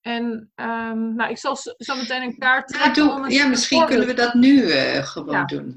[0.00, 3.04] En um, nou, ik zal zo meteen een kaart trekken.
[3.04, 5.44] Ja, doe, ja misschien kunnen we dat nu uh, gewoon ja.
[5.44, 5.76] doen.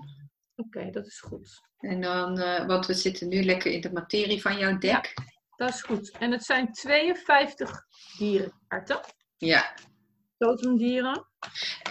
[0.56, 1.62] Oké, okay, dat is goed.
[1.78, 5.13] En dan, uh, want we zitten nu lekker in de materie van jouw dek.
[5.15, 5.24] Ja,
[5.56, 6.18] dat is goed.
[6.18, 7.86] En het zijn 52
[8.18, 9.00] dierenkaarten.
[9.38, 9.74] Ja.
[10.38, 11.28] Totemdieren.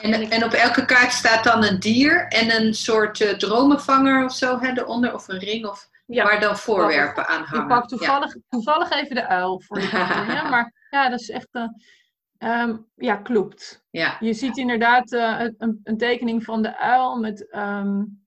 [0.03, 4.25] En, en, en, op elke kaart staat dan een dier en een soort uh, dromenvanger
[4.25, 6.25] of zo hè, eronder, of een ring of ja.
[6.25, 7.63] waar dan voorwerpen aan hangen.
[7.63, 9.89] Ik pak toevallig, toevallig even de uil voor je.
[9.89, 11.49] ja, maar ja, dat is echt.
[11.53, 11.69] Uh,
[12.39, 13.85] um, ja, klopt.
[13.91, 14.17] Ja.
[14.21, 17.55] Je ziet inderdaad uh, een, een, tekening van de uil met.
[17.57, 18.24] Um,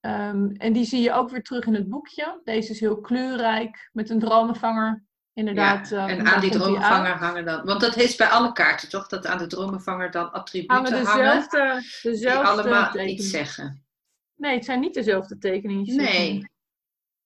[0.00, 2.40] um, en die zie je ook weer terug in het boekje.
[2.44, 5.06] Deze is heel kleurrijk met een dromenvanger
[5.38, 5.88] Inderdaad.
[5.88, 7.64] Ja, en aan die dromenvanger hangen dan.
[7.64, 9.06] Want dat is bij alle kaarten toch?
[9.06, 10.92] Dat aan de dromenvanger dan attributen hangen.
[10.92, 13.18] Dezelfde, hangen dezelfde die allemaal tekening.
[13.18, 13.86] iets zeggen.
[14.34, 15.96] Nee, het zijn niet dezelfde tekeningen.
[15.96, 16.50] Nee.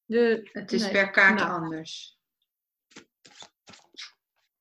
[0.05, 1.51] De, het is per kaart nou.
[1.51, 2.19] anders.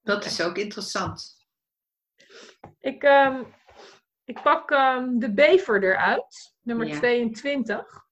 [0.02, 0.30] Dat okay.
[0.30, 1.46] is ook interessant.
[2.80, 3.54] Ik, um,
[4.24, 6.98] ik pak um, de bever eruit, nummer ja.
[6.98, 8.06] 22.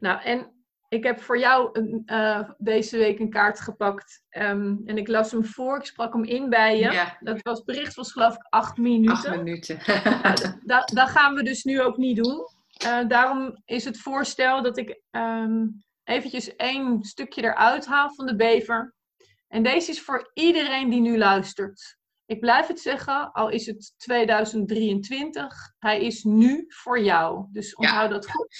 [0.00, 0.56] Nou, en
[0.88, 4.22] ik heb voor jou uh, deze week een kaart gepakt.
[4.30, 6.90] Um, en ik las hem voor, ik sprak hem in bij je.
[6.90, 7.16] Ja.
[7.20, 9.30] Dat was bericht was geloof ik acht minuten.
[9.30, 9.78] Acht minuten.
[10.22, 12.46] nou, dat, dat, gaan we dus nu ook niet doen.
[12.84, 18.36] Uh, daarom is het voorstel dat ik um, eventjes één stukje eruit haal van de
[18.36, 18.94] bever.
[19.48, 21.98] En deze is voor iedereen die nu luistert.
[22.26, 27.46] Ik blijf het zeggen, al is het 2023, hij is nu voor jou.
[27.52, 28.14] Dus onthoud ja.
[28.14, 28.56] dat goed.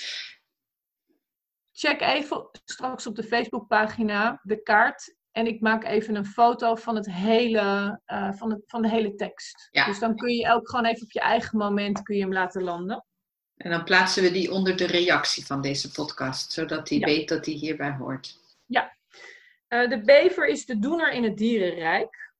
[1.73, 5.15] Check even straks op de Facebookpagina de kaart.
[5.31, 9.15] En ik maak even een foto van, het hele, uh, van, het, van de hele
[9.15, 9.69] tekst.
[9.71, 9.87] Ja.
[9.87, 12.63] Dus dan kun je ook gewoon even op je eigen moment kun je hem laten
[12.63, 13.05] landen.
[13.57, 17.07] En dan plaatsen we die onder de reactie van deze podcast, zodat hij ja.
[17.07, 18.39] weet dat hij hierbij hoort.
[18.67, 18.97] Ja.
[19.69, 22.35] Uh, de bever is de doener in het dierenrijk.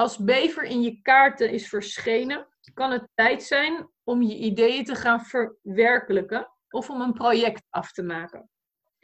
[0.00, 4.94] Als bever in je kaarten is verschenen, kan het tijd zijn om je ideeën te
[4.94, 8.50] gaan verwerkelijken of om een project af te maken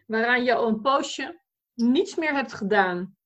[0.06, 1.42] waaraan je al een poosje
[1.74, 3.16] niets meer hebt gedaan.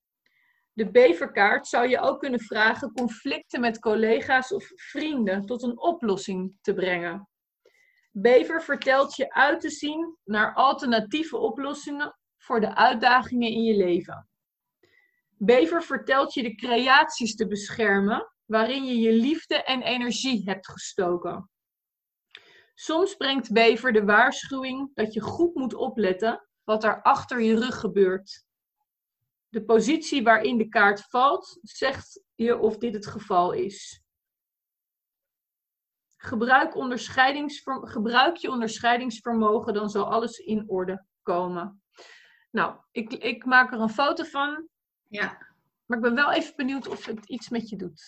[0.73, 6.57] De beverkaart zou je ook kunnen vragen conflicten met collega's of vrienden tot een oplossing
[6.61, 7.29] te brengen.
[8.11, 14.30] Bever vertelt je uit te zien naar alternatieve oplossingen voor de uitdagingen in je leven.
[15.43, 21.51] Bever vertelt je de creaties te beschermen waarin je je liefde en energie hebt gestoken.
[22.75, 27.81] Soms brengt Bever de waarschuwing dat je goed moet opletten wat er achter je rug
[27.81, 28.45] gebeurt.
[29.49, 34.03] De positie waarin de kaart valt, zegt je of dit het geval is.
[36.17, 36.73] Gebruik,
[37.83, 41.83] gebruik je onderscheidingsvermogen, dan zal alles in orde komen.
[42.51, 44.70] Nou, ik, ik maak er een foto van.
[45.11, 45.39] Ja.
[45.87, 48.03] Maar ik ben wel even benieuwd of het iets met je doet.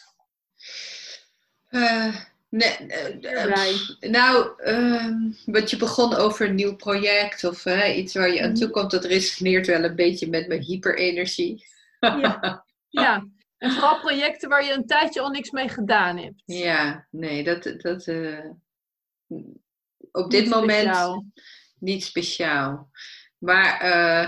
[1.71, 2.17] Uh,
[2.49, 2.77] Nee,
[3.21, 8.55] uh, nou, uh, wat je begon over een nieuw project of iets waar je aan
[8.55, 8.73] toe mhm.
[8.73, 11.65] komt, dat resoneert wel een beetje met mijn hyperenergie.
[12.01, 12.65] ja.
[12.89, 13.27] ja,
[13.59, 16.43] en vooral projecten waar je een tijdje al niks mee gedaan hebt.
[16.45, 18.51] Ja, nee, dat, dat eh,
[20.13, 21.25] op dit niet moment speciaal.
[21.79, 22.91] niet speciaal.
[23.43, 23.87] Maar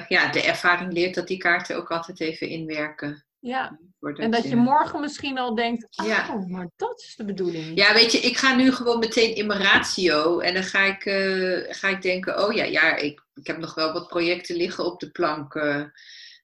[0.09, 3.27] ja, de ervaring leert dat die kaarten ook altijd even inwerken.
[3.38, 3.79] Ja.
[4.00, 6.35] En dat je morgen misschien al denkt, oh, Ja.
[6.48, 7.77] maar dat is de bedoeling.
[7.79, 10.38] Ja, weet je, ik ga nu gewoon meteen in mijn ratio.
[10.40, 13.74] En dan ga ik, eh, ga ik denken, oh ja, ja ik, ik heb nog
[13.74, 15.55] wel wat projecten liggen op de plank.
[15.55, 15.85] eh,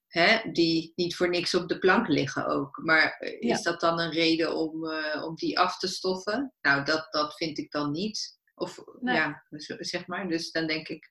[0.07, 2.81] hè, die niet voor niks op de plank liggen ook.
[2.85, 3.55] Maar eh, Ja.
[3.55, 6.53] is dat dan een reden om, eh, om die af te stoffen?
[6.61, 8.39] Nou, dat, dat vind ik dan niet.
[8.55, 9.15] Of Nee.
[9.15, 9.43] ja,
[9.79, 10.29] zeg maar.
[10.29, 11.11] Dus dan denk ik,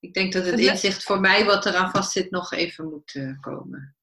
[0.00, 3.40] ik denk dat het inzicht voor mij wat eraan vast zit nog even moet eh,
[3.40, 3.94] komen.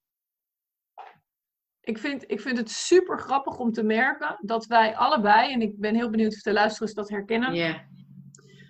[1.81, 5.79] Ik vind, ik vind het super grappig om te merken dat wij allebei, en ik
[5.79, 7.85] ben heel benieuwd of de luisteraars dat herkennen,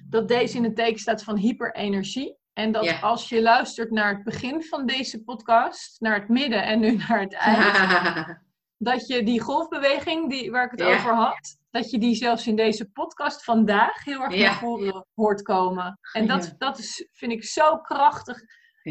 [0.09, 2.37] dat deze in het teken staat van hyperenergie.
[2.53, 6.79] En dat als je luistert naar het begin van deze podcast, naar het midden en
[6.79, 8.37] nu naar het eind,
[8.91, 12.55] dat je die golfbeweging die, waar ik het over had, dat je die zelfs in
[12.55, 15.99] deze podcast vandaag heel erg naar voren hoort komen.
[16.11, 18.37] En dat, dat is, vind ik zo krachtig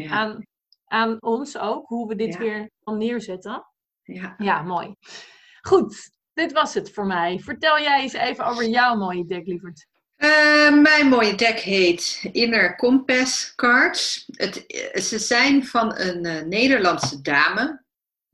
[0.07, 0.45] aan,
[0.85, 3.65] aan ons ook, hoe we dit weer kan neerzetten.
[4.03, 4.35] ja.
[4.37, 4.95] Ja, mooi.
[5.61, 7.39] Goed, dit was het voor mij.
[7.39, 9.87] Vertel jij eens even over jouw mooie deck, lieverd.
[10.15, 14.23] Eh, mijn mooie deck heet Inner Compass Cards.
[14.31, 14.65] Het,
[15.03, 17.83] ze zijn van een eh, Nederlandse dame,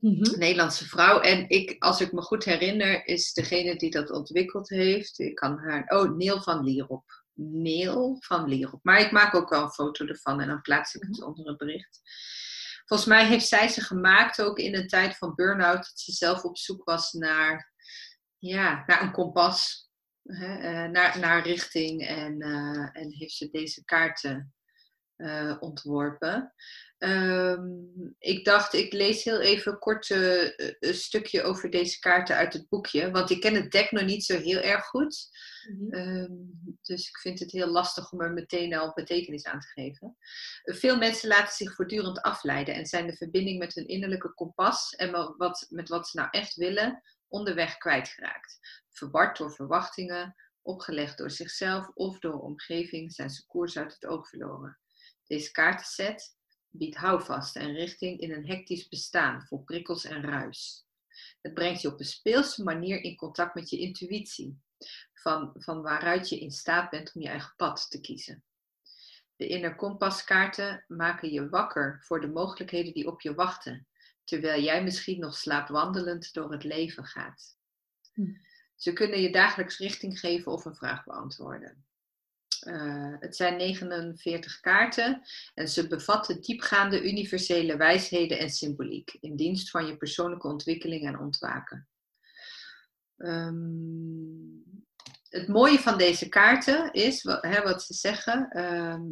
[0.04, 1.20] een Nederlandse vrouw.
[1.20, 5.18] En ik, als ik me goed herinner, is degene die dat ontwikkeld heeft.
[5.18, 5.84] Ik kan haar.
[5.86, 7.24] Oh, Neil van Lierop.
[7.34, 8.80] Neil van Lierop.
[8.82, 11.56] Maar ik maak ook wel een foto ervan en dan plaats ik het onder het
[11.56, 12.00] bericht.
[12.84, 15.76] Volgens mij heeft zij ze gemaakt ook in een tijd van burn-out.
[15.76, 17.72] Dat ze zelf op zoek was naar,
[18.38, 19.88] ja, naar een kompas.
[20.22, 22.06] Hè, eh, naar, naar richting.
[22.06, 24.54] En, eh, en heeft ze deze kaarten
[25.24, 26.52] eh, ontworpen.
[26.98, 27.66] Ehm,
[28.18, 30.42] ik dacht, ik lees heel even kort eh,
[30.80, 33.10] een stukje over deze kaarten uit het boekje.
[33.10, 35.28] Want ik ken het deck nog niet zo heel erg goed.
[35.90, 36.32] Ehm,
[36.82, 40.16] dus ik vind het heel lastig om er meteen al betekenis aan te geven.
[40.62, 45.10] Veel mensen laten zich voortdurend afleiden en zijn de verbinding met hun innerlijke kompas en
[45.10, 48.58] wa- wat, met wat ze nou echt willen onderweg kwijtgeraakt.
[48.90, 54.28] Verward door verwachtingen, opgelegd door zichzelf of door omgeving, zijn ze koers uit het oog
[54.28, 54.78] verloren.
[55.26, 56.36] Deze kaartenset
[56.70, 60.86] biedt houvast en richting in een hectisch bestaan vol prikkels en ruis.
[61.42, 64.58] Het brengt je op een speelse manier in contact met je intuïtie,
[65.14, 68.44] van, van waaruit je in staat bent om je eigen pad te kiezen.
[69.36, 73.86] De inner kompaskaarten maken je wakker voor de mogelijkheden die op je wachten,
[74.24, 77.56] terwijl jij misschien nog slaapwandelend door het leven gaat.
[78.12, 78.34] Hm.
[78.76, 81.86] Ze kunnen je dagelijks richting geven of een vraag beantwoorden.
[82.64, 85.22] Eh, het zijn 49 kaarten
[85.54, 91.18] en ze bevatten diepgaande universele wijsheden en symboliek in dienst van je persoonlijke ontwikkeling en
[91.18, 91.88] ontwaken.
[93.16, 93.54] Ehm,
[95.28, 99.02] het mooie van deze kaarten is, wat, hè, wat ze zeggen, ehm,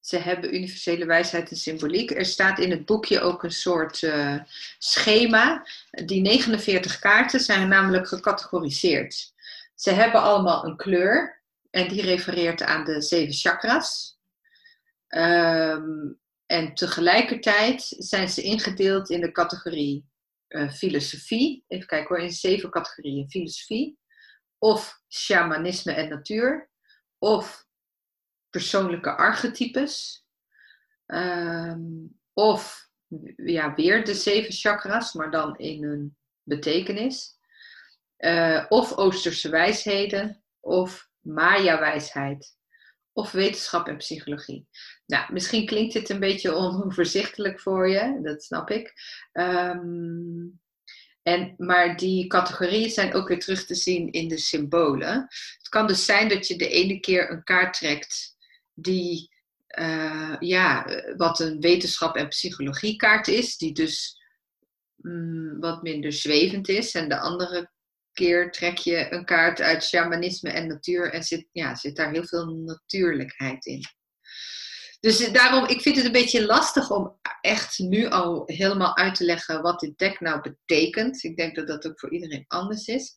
[0.00, 2.10] ze hebben universele wijsheid en symboliek.
[2.10, 4.36] Er staat in het boekje ook een soort eh,
[4.78, 5.66] schema.
[5.90, 9.34] Die 49 kaarten zijn namelijk gecategoriseerd.
[9.74, 11.42] Ze hebben allemaal een kleur
[11.76, 14.18] en die refereert aan de zeven chakras.
[15.08, 16.12] Ehm,
[16.46, 20.06] en tegelijkertijd zijn ze ingedeeld in de categorie
[20.46, 21.64] eh, filosofie.
[21.66, 23.30] Even kijken hoor, in zeven categorieën.
[23.30, 23.98] Filosofie,
[24.58, 26.70] of shamanisme en natuur,
[27.18, 27.66] of
[28.50, 30.24] persoonlijke archetypes,
[31.06, 31.80] ehm,
[32.32, 32.88] of
[33.36, 37.34] ja, weer de zeven chakras, maar dan in een betekenis,
[38.16, 42.56] Eh, of Oosterse wijsheden, of Maya-wijsheid,
[43.12, 44.68] of wetenschap en psychologie.
[45.06, 48.92] Nou, misschien klinkt dit een beetje onoverzichtelijk voor je, dat snap ik.
[49.32, 50.48] Ehm,
[51.22, 55.26] en, maar die categorieën zijn ook weer terug te zien in de symbolen.
[55.58, 58.36] Het kan dus zijn dat je de ene keer een kaart trekt
[58.74, 59.30] die,
[59.66, 60.86] eh, ja,
[61.16, 64.22] wat een wetenschap- en psychologiekaart is, die dus
[64.96, 66.94] mm, wat minder zwevend is.
[66.94, 67.70] En de andere
[68.16, 72.26] keer trek je een kaart uit shamanisme en natuur en zit, ja, zit daar heel
[72.26, 73.80] veel natuurlijkheid in.
[75.00, 79.24] Dus daarom, ik vind het een beetje lastig om echt nu al helemaal uit te
[79.24, 81.22] leggen wat dit deck nou betekent.
[81.22, 83.16] Ik denk dat dat ook voor iedereen anders is.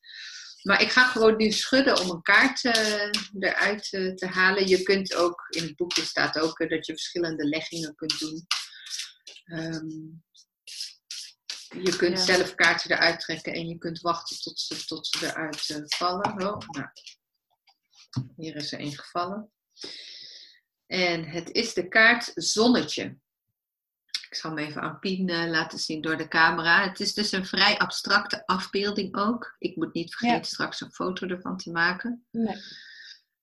[0.64, 4.68] Maar ik ga gewoon nu schudden om een kaart eh, eruit eh, te halen.
[4.68, 8.46] Je kunt ook, in het boekje staat ook eh, dat je verschillende leggingen kunt doen.
[9.44, 9.88] Ehm,
[11.70, 12.24] je kunt Ja.
[12.24, 16.32] zelf kaarten eruit trekken en je kunt wachten tot ze, tot ze eruit eh, vallen.
[16.32, 16.88] Oh, nou.
[18.36, 19.52] Hier is er één gevallen.
[20.88, 23.18] En het is de kaart Zonnetje.
[24.30, 26.84] Ik zal hem even aan Pien eh, laten zien door de camera.
[26.88, 29.56] Het is dus een vrij abstracte afbeelding ook.
[29.60, 30.44] Ik moet niet vergeten Ja.
[30.44, 32.26] straks een foto ervan te maken.
[32.32, 32.56] Nee.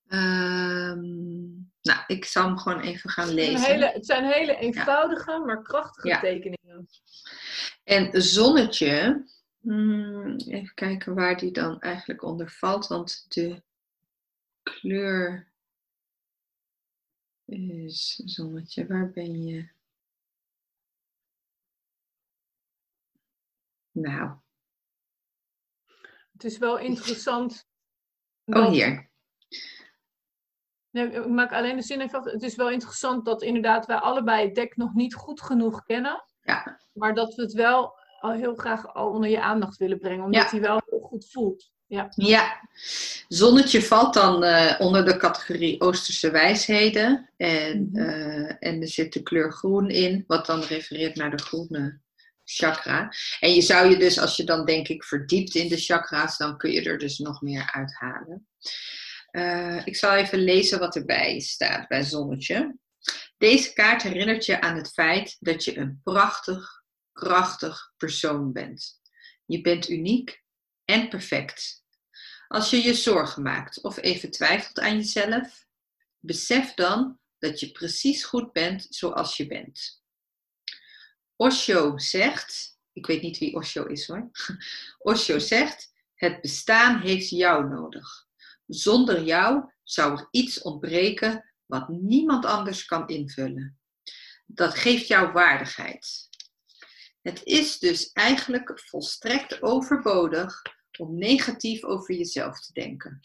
[0.09, 1.01] Ehm,
[1.83, 3.61] nou, ik zal hem gewoon even gaan lezen.
[3.73, 6.56] Hele, het zijn hele eenvoudige, maar krachtige tekeningen.
[7.85, 9.25] En zonnetje,
[9.61, 13.63] hmm, even kijken waar die dan eigenlijk onder valt, want de
[14.63, 15.49] kleur
[17.45, 18.87] is zonnetje.
[18.87, 19.69] Waar ben je?
[23.91, 24.37] Nou.
[26.33, 27.69] Het is wel interessant.
[28.45, 29.11] Oh, hier.
[30.91, 34.45] Nee, ik maak alleen de zin even Het is wel interessant dat inderdaad wij allebei
[34.45, 36.25] het dek nog niet goed genoeg kennen.
[36.47, 36.81] Ja.
[36.93, 40.25] Maar dat we het wel al heel graag al onder je aandacht willen brengen.
[40.25, 41.75] Omdat hij wel heel goed voelt.
[41.89, 42.13] Ja.
[42.15, 42.69] ja,
[43.29, 47.31] zonnetje valt dan uh, onder de categorie Oosterse wijsheden.
[47.37, 52.01] En, uh, en er zit de kleur groen in, wat dan refereert naar de groene
[52.45, 53.13] chakra.
[53.41, 56.57] En je zou je dus, als je dan denk ik verdiept in de chakra's, dan
[56.57, 58.47] kun je er dus nog meer uithalen.
[59.33, 62.77] Uh, ik zal even lezen wat erbij staat bij zonnetje.
[63.39, 69.01] Deze kaart herinnert je aan het feit dat je een prachtig, krachtig persoon bent.
[69.45, 70.43] Je bent uniek
[70.85, 71.85] en perfect.
[72.49, 75.67] Als je je zorgen maakt of even twijfelt aan jezelf,
[76.19, 80.03] besef dan dat je precies goed bent zoals je bent.
[81.37, 84.31] Osho zegt, ik weet niet wie Osho is hoor.
[84.99, 88.27] Osho zegt, het bestaan heeft jou nodig.
[88.67, 93.79] Zonder jou zou er iets ontbreken wat niemand anders kan invullen.
[94.47, 96.29] Dat geeft jou waardigheid.
[97.23, 100.63] Het is dus eigenlijk volstrekt overbodig
[100.99, 103.21] om negatief over jezelf te denken.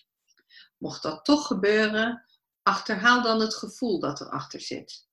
[0.77, 2.25] Mocht dat toch gebeuren,
[2.63, 5.07] achterhaal dan het gevoel dat erachter zit.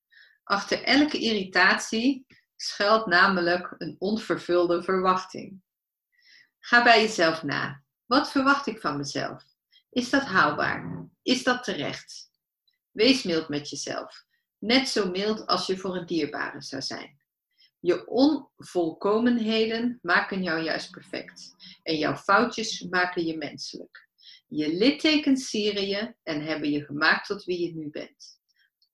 [0.44, 5.62] Achter elke irritatie schuilt namelijk een onvervulde verwachting.
[6.58, 7.82] Ga bij jezelf na.
[8.06, 9.44] Wat verwacht ik van mezelf?
[9.90, 11.08] Is dat haalbaar?
[11.22, 12.27] Is dat terecht?
[12.98, 14.24] Wees mild met jezelf.
[14.58, 17.20] Net zo mild als je voor een dierbare zou zijn.
[17.80, 21.54] Je onvolkomenheden maken jou juist perfect.
[21.82, 24.08] En jouw foutjes maken je menselijk.
[24.46, 28.40] Je littekens sieren je en hebben je gemaakt tot wie je nu bent.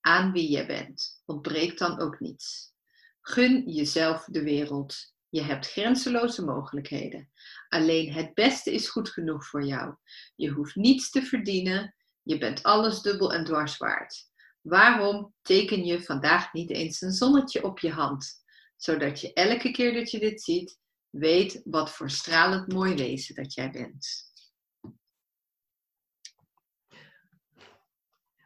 [0.01, 2.73] Aan wie je bent ontbreekt dan ook niets.
[3.21, 5.15] Gun jezelf de wereld.
[5.29, 7.31] Je hebt grenzeloze mogelijkheden.
[7.69, 9.95] Alleen het beste is goed genoeg voor jou.
[10.37, 11.95] Je hoeft niets te verdienen.
[12.25, 14.33] Je bent alles dubbel en dwars waard.
[14.61, 18.43] Waarom teken je vandaag niet eens een zonnetje op je hand?
[18.77, 20.79] Zodat je elke keer dat je dit ziet,
[21.11, 24.33] weet wat voor stralend mooi wezen dat jij bent.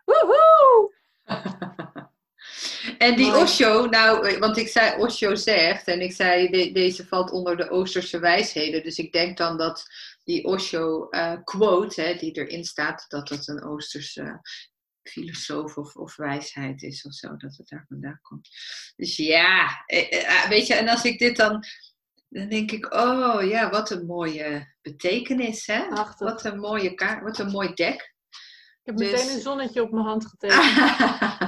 [0.05, 0.95] Woehoe!
[2.99, 7.57] en die Osho, nou, want ik zei Osho zegt en ik zei deze valt onder
[7.57, 8.83] de Oosterse wijsheden.
[8.83, 9.87] Dus ik denk dan dat
[10.29, 14.41] die Osho uh, quote, hè, die erin staat, dat dat een Oosterse
[15.03, 18.49] filosoof of, of wijsheid is of zo, dat het daar vandaan komt.
[18.97, 21.65] Dus ja, eh, eh, ah, weet je, en als ik dit dan,
[22.29, 25.89] dan denk ik, oh ja, wat een mooie betekenis, hè?
[26.19, 28.15] Wat een mooie kaart, wat een mooi dek.
[28.83, 29.11] Ik heb dus...
[29.11, 30.77] meteen een zonnetje op mijn hand getekend.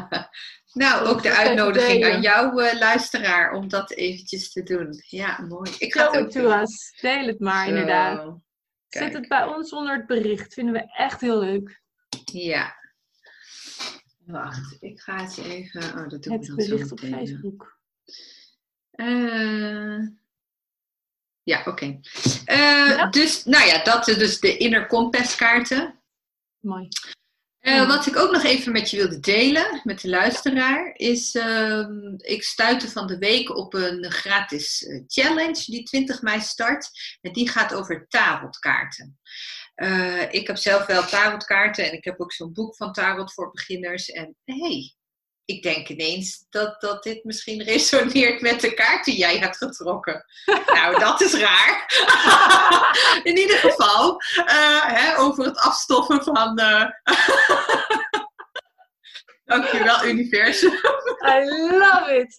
[0.82, 5.02] nou, ook de uitnodiging aan jouw uh, luisteraar om dat eventjes te doen.
[5.06, 5.70] Ja, mooi.
[5.78, 6.66] Ik ga het ook doen.
[7.00, 8.48] Deel het maar, inderdaad.
[8.98, 10.54] Zet het bij ons onder het bericht.
[10.54, 11.82] Vinden we echt heel leuk.
[12.32, 12.80] Ja,
[14.30, 15.82] Wacht, ik ga eens even.
[15.82, 17.78] Oh, dat doe het ik bericht op Facebook.
[18.94, 20.08] Uh,
[21.42, 21.68] ja, oké.
[21.68, 22.00] Okay.
[22.46, 26.00] Uh, Dus, nou ja, dat is dus de inner compass kaarten.
[26.60, 26.88] Mooi.
[27.60, 31.86] Uh, wat ik ook nog even met je wilde delen, met de luisteraar, is uh,
[32.16, 36.90] ik stuitte van de week op een gratis challenge die 20 mei start.
[37.20, 39.18] En die gaat over tarotkaarten.
[39.76, 43.50] Uh, ik heb zelf wel tarotkaarten en ik heb ook zo'n boek van tarot voor
[43.50, 44.10] beginners.
[44.10, 44.94] En hey,
[45.50, 50.24] ik denk ineens dat, dat dit misschien resoneert met de kaart die jij hebt getrokken.
[50.74, 51.86] nou, dat is raar.
[53.30, 56.60] In ieder geval, uh, hè, over het afstoffen van.
[56.60, 56.84] Uh...
[59.50, 60.72] Dankjewel, universum.
[61.26, 61.44] I
[61.78, 62.38] love it.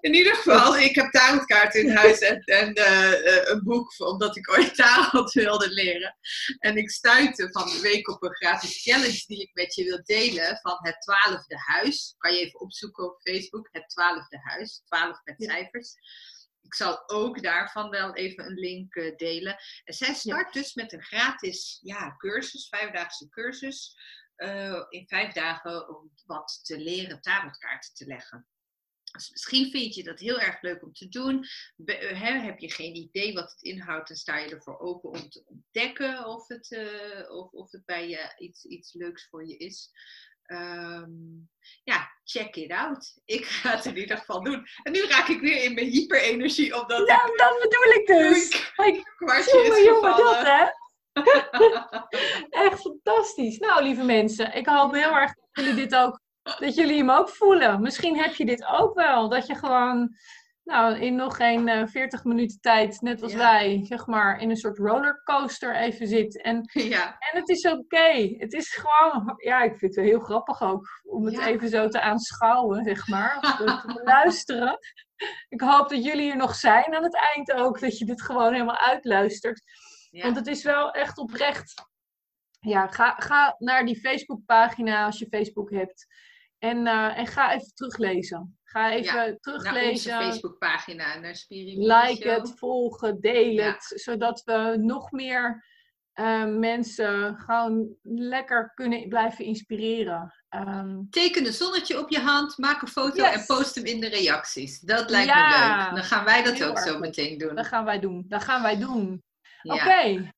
[0.00, 4.50] In ieder geval, ik heb tarotkaarten in huis en, en uh, een boek, omdat ik
[4.50, 6.16] ooit tarot wilde leren.
[6.58, 10.00] En ik stuitte van de week op een gratis challenge die ik met je wil
[10.04, 12.14] delen van het twaalfde huis.
[12.18, 15.94] Kan je even opzoeken op Facebook, het twaalfde huis, twaalf met cijfers.
[16.62, 19.56] Ik zal ook daarvan wel even een link uh, delen.
[19.84, 23.96] En zij start dus met een gratis ja, cursus, vijfdaagse cursus.
[24.36, 28.46] Uh, in vijf dagen om wat te leren tarotkaarten te leggen.
[29.12, 31.46] Dus misschien vind je dat heel erg leuk om te doen.
[31.84, 36.26] heb je geen idee wat het inhoudt, dan sta je ervoor open om te ontdekken
[36.26, 39.90] of het, uh, of, of het bij je iets, iets leuks voor je is.
[40.42, 41.10] Ehm,
[41.84, 43.20] ja, check it out.
[43.24, 44.66] Ik ga het in ieder geval doen.
[44.82, 48.48] En nu raak ik weer in mijn hyperenergie, omdat ja, ik, dat bedoel ik dus.
[48.86, 50.24] Ik, kwartje is gevallen.
[50.24, 50.66] dat, hè?
[52.66, 53.58] Echt fantastisch.
[53.58, 57.28] Nou, lieve mensen, ik hoop heel erg dat jullie dit ook, dat jullie hem ook
[57.28, 57.80] voelen.
[57.82, 60.16] Misschien heb je dit ook wel, dat je gewoon
[60.66, 64.50] nou, in nog geen uh, eh, 40 minuten tijd, net als wij, zeg maar, in
[64.50, 66.42] een soort rollercoaster even zit.
[66.42, 67.16] En, ja.
[67.18, 68.34] en het is oké.
[68.36, 71.88] Het is gewoon, ja, ik vind het wel heel grappig ook om het even zo
[71.88, 73.36] te aanschouwen, zeg maar.
[73.40, 74.78] Of te luisteren.
[75.48, 78.52] Ik hoop dat jullie er nog zijn aan het eind ook, dat je dit gewoon
[78.52, 79.62] helemaal uitluistert.
[80.10, 81.74] Want het is wel echt oprecht.
[82.60, 86.06] Ja, ga, ga naar die Facebookpagina als je Facebook hebt.
[86.58, 88.58] En, uh, en ga even teruglezen.
[88.64, 90.10] Ga even teruglezen.
[90.10, 93.92] Naar onze Facebookpagina, naar Spirit Like het, volgen, deel het.
[93.94, 95.64] Zodat we nog meer
[96.14, 100.34] uh, mensen gewoon lekker kunnen blijven inspireren.
[100.50, 104.08] Um, Teken een zonnetje op je hand, maak een foto en post hem in de
[104.08, 104.80] reacties.
[104.80, 105.94] Dat lijkt me leuk.
[105.94, 107.54] Dan gaan wij dat ook zo meteen doen.
[107.54, 108.24] Dat gaan wij doen.
[108.28, 109.24] Dat gaan wij doen.
[109.66, 110.32] Oké.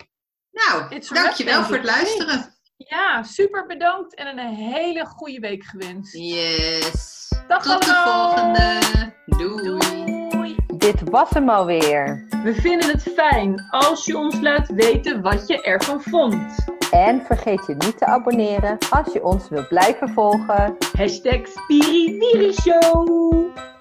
[0.50, 2.56] Nou, dankjewel voor het luisteren.
[2.76, 6.12] Ja, super bedankt en een hele goede week gewenst.
[6.12, 7.28] Yes.
[7.48, 8.78] Dag Tot de volgende.
[9.26, 10.28] Doei.
[10.30, 10.56] Doei.
[10.76, 12.26] Dit was hem alweer.
[12.42, 16.54] We vinden het fijn als je ons laat weten wat je ervan vond.
[16.90, 20.76] En vergeet je niet te abonneren als je ons wilt blijven volgen.
[20.96, 21.40] Hashtag
[22.52, 23.77] Show.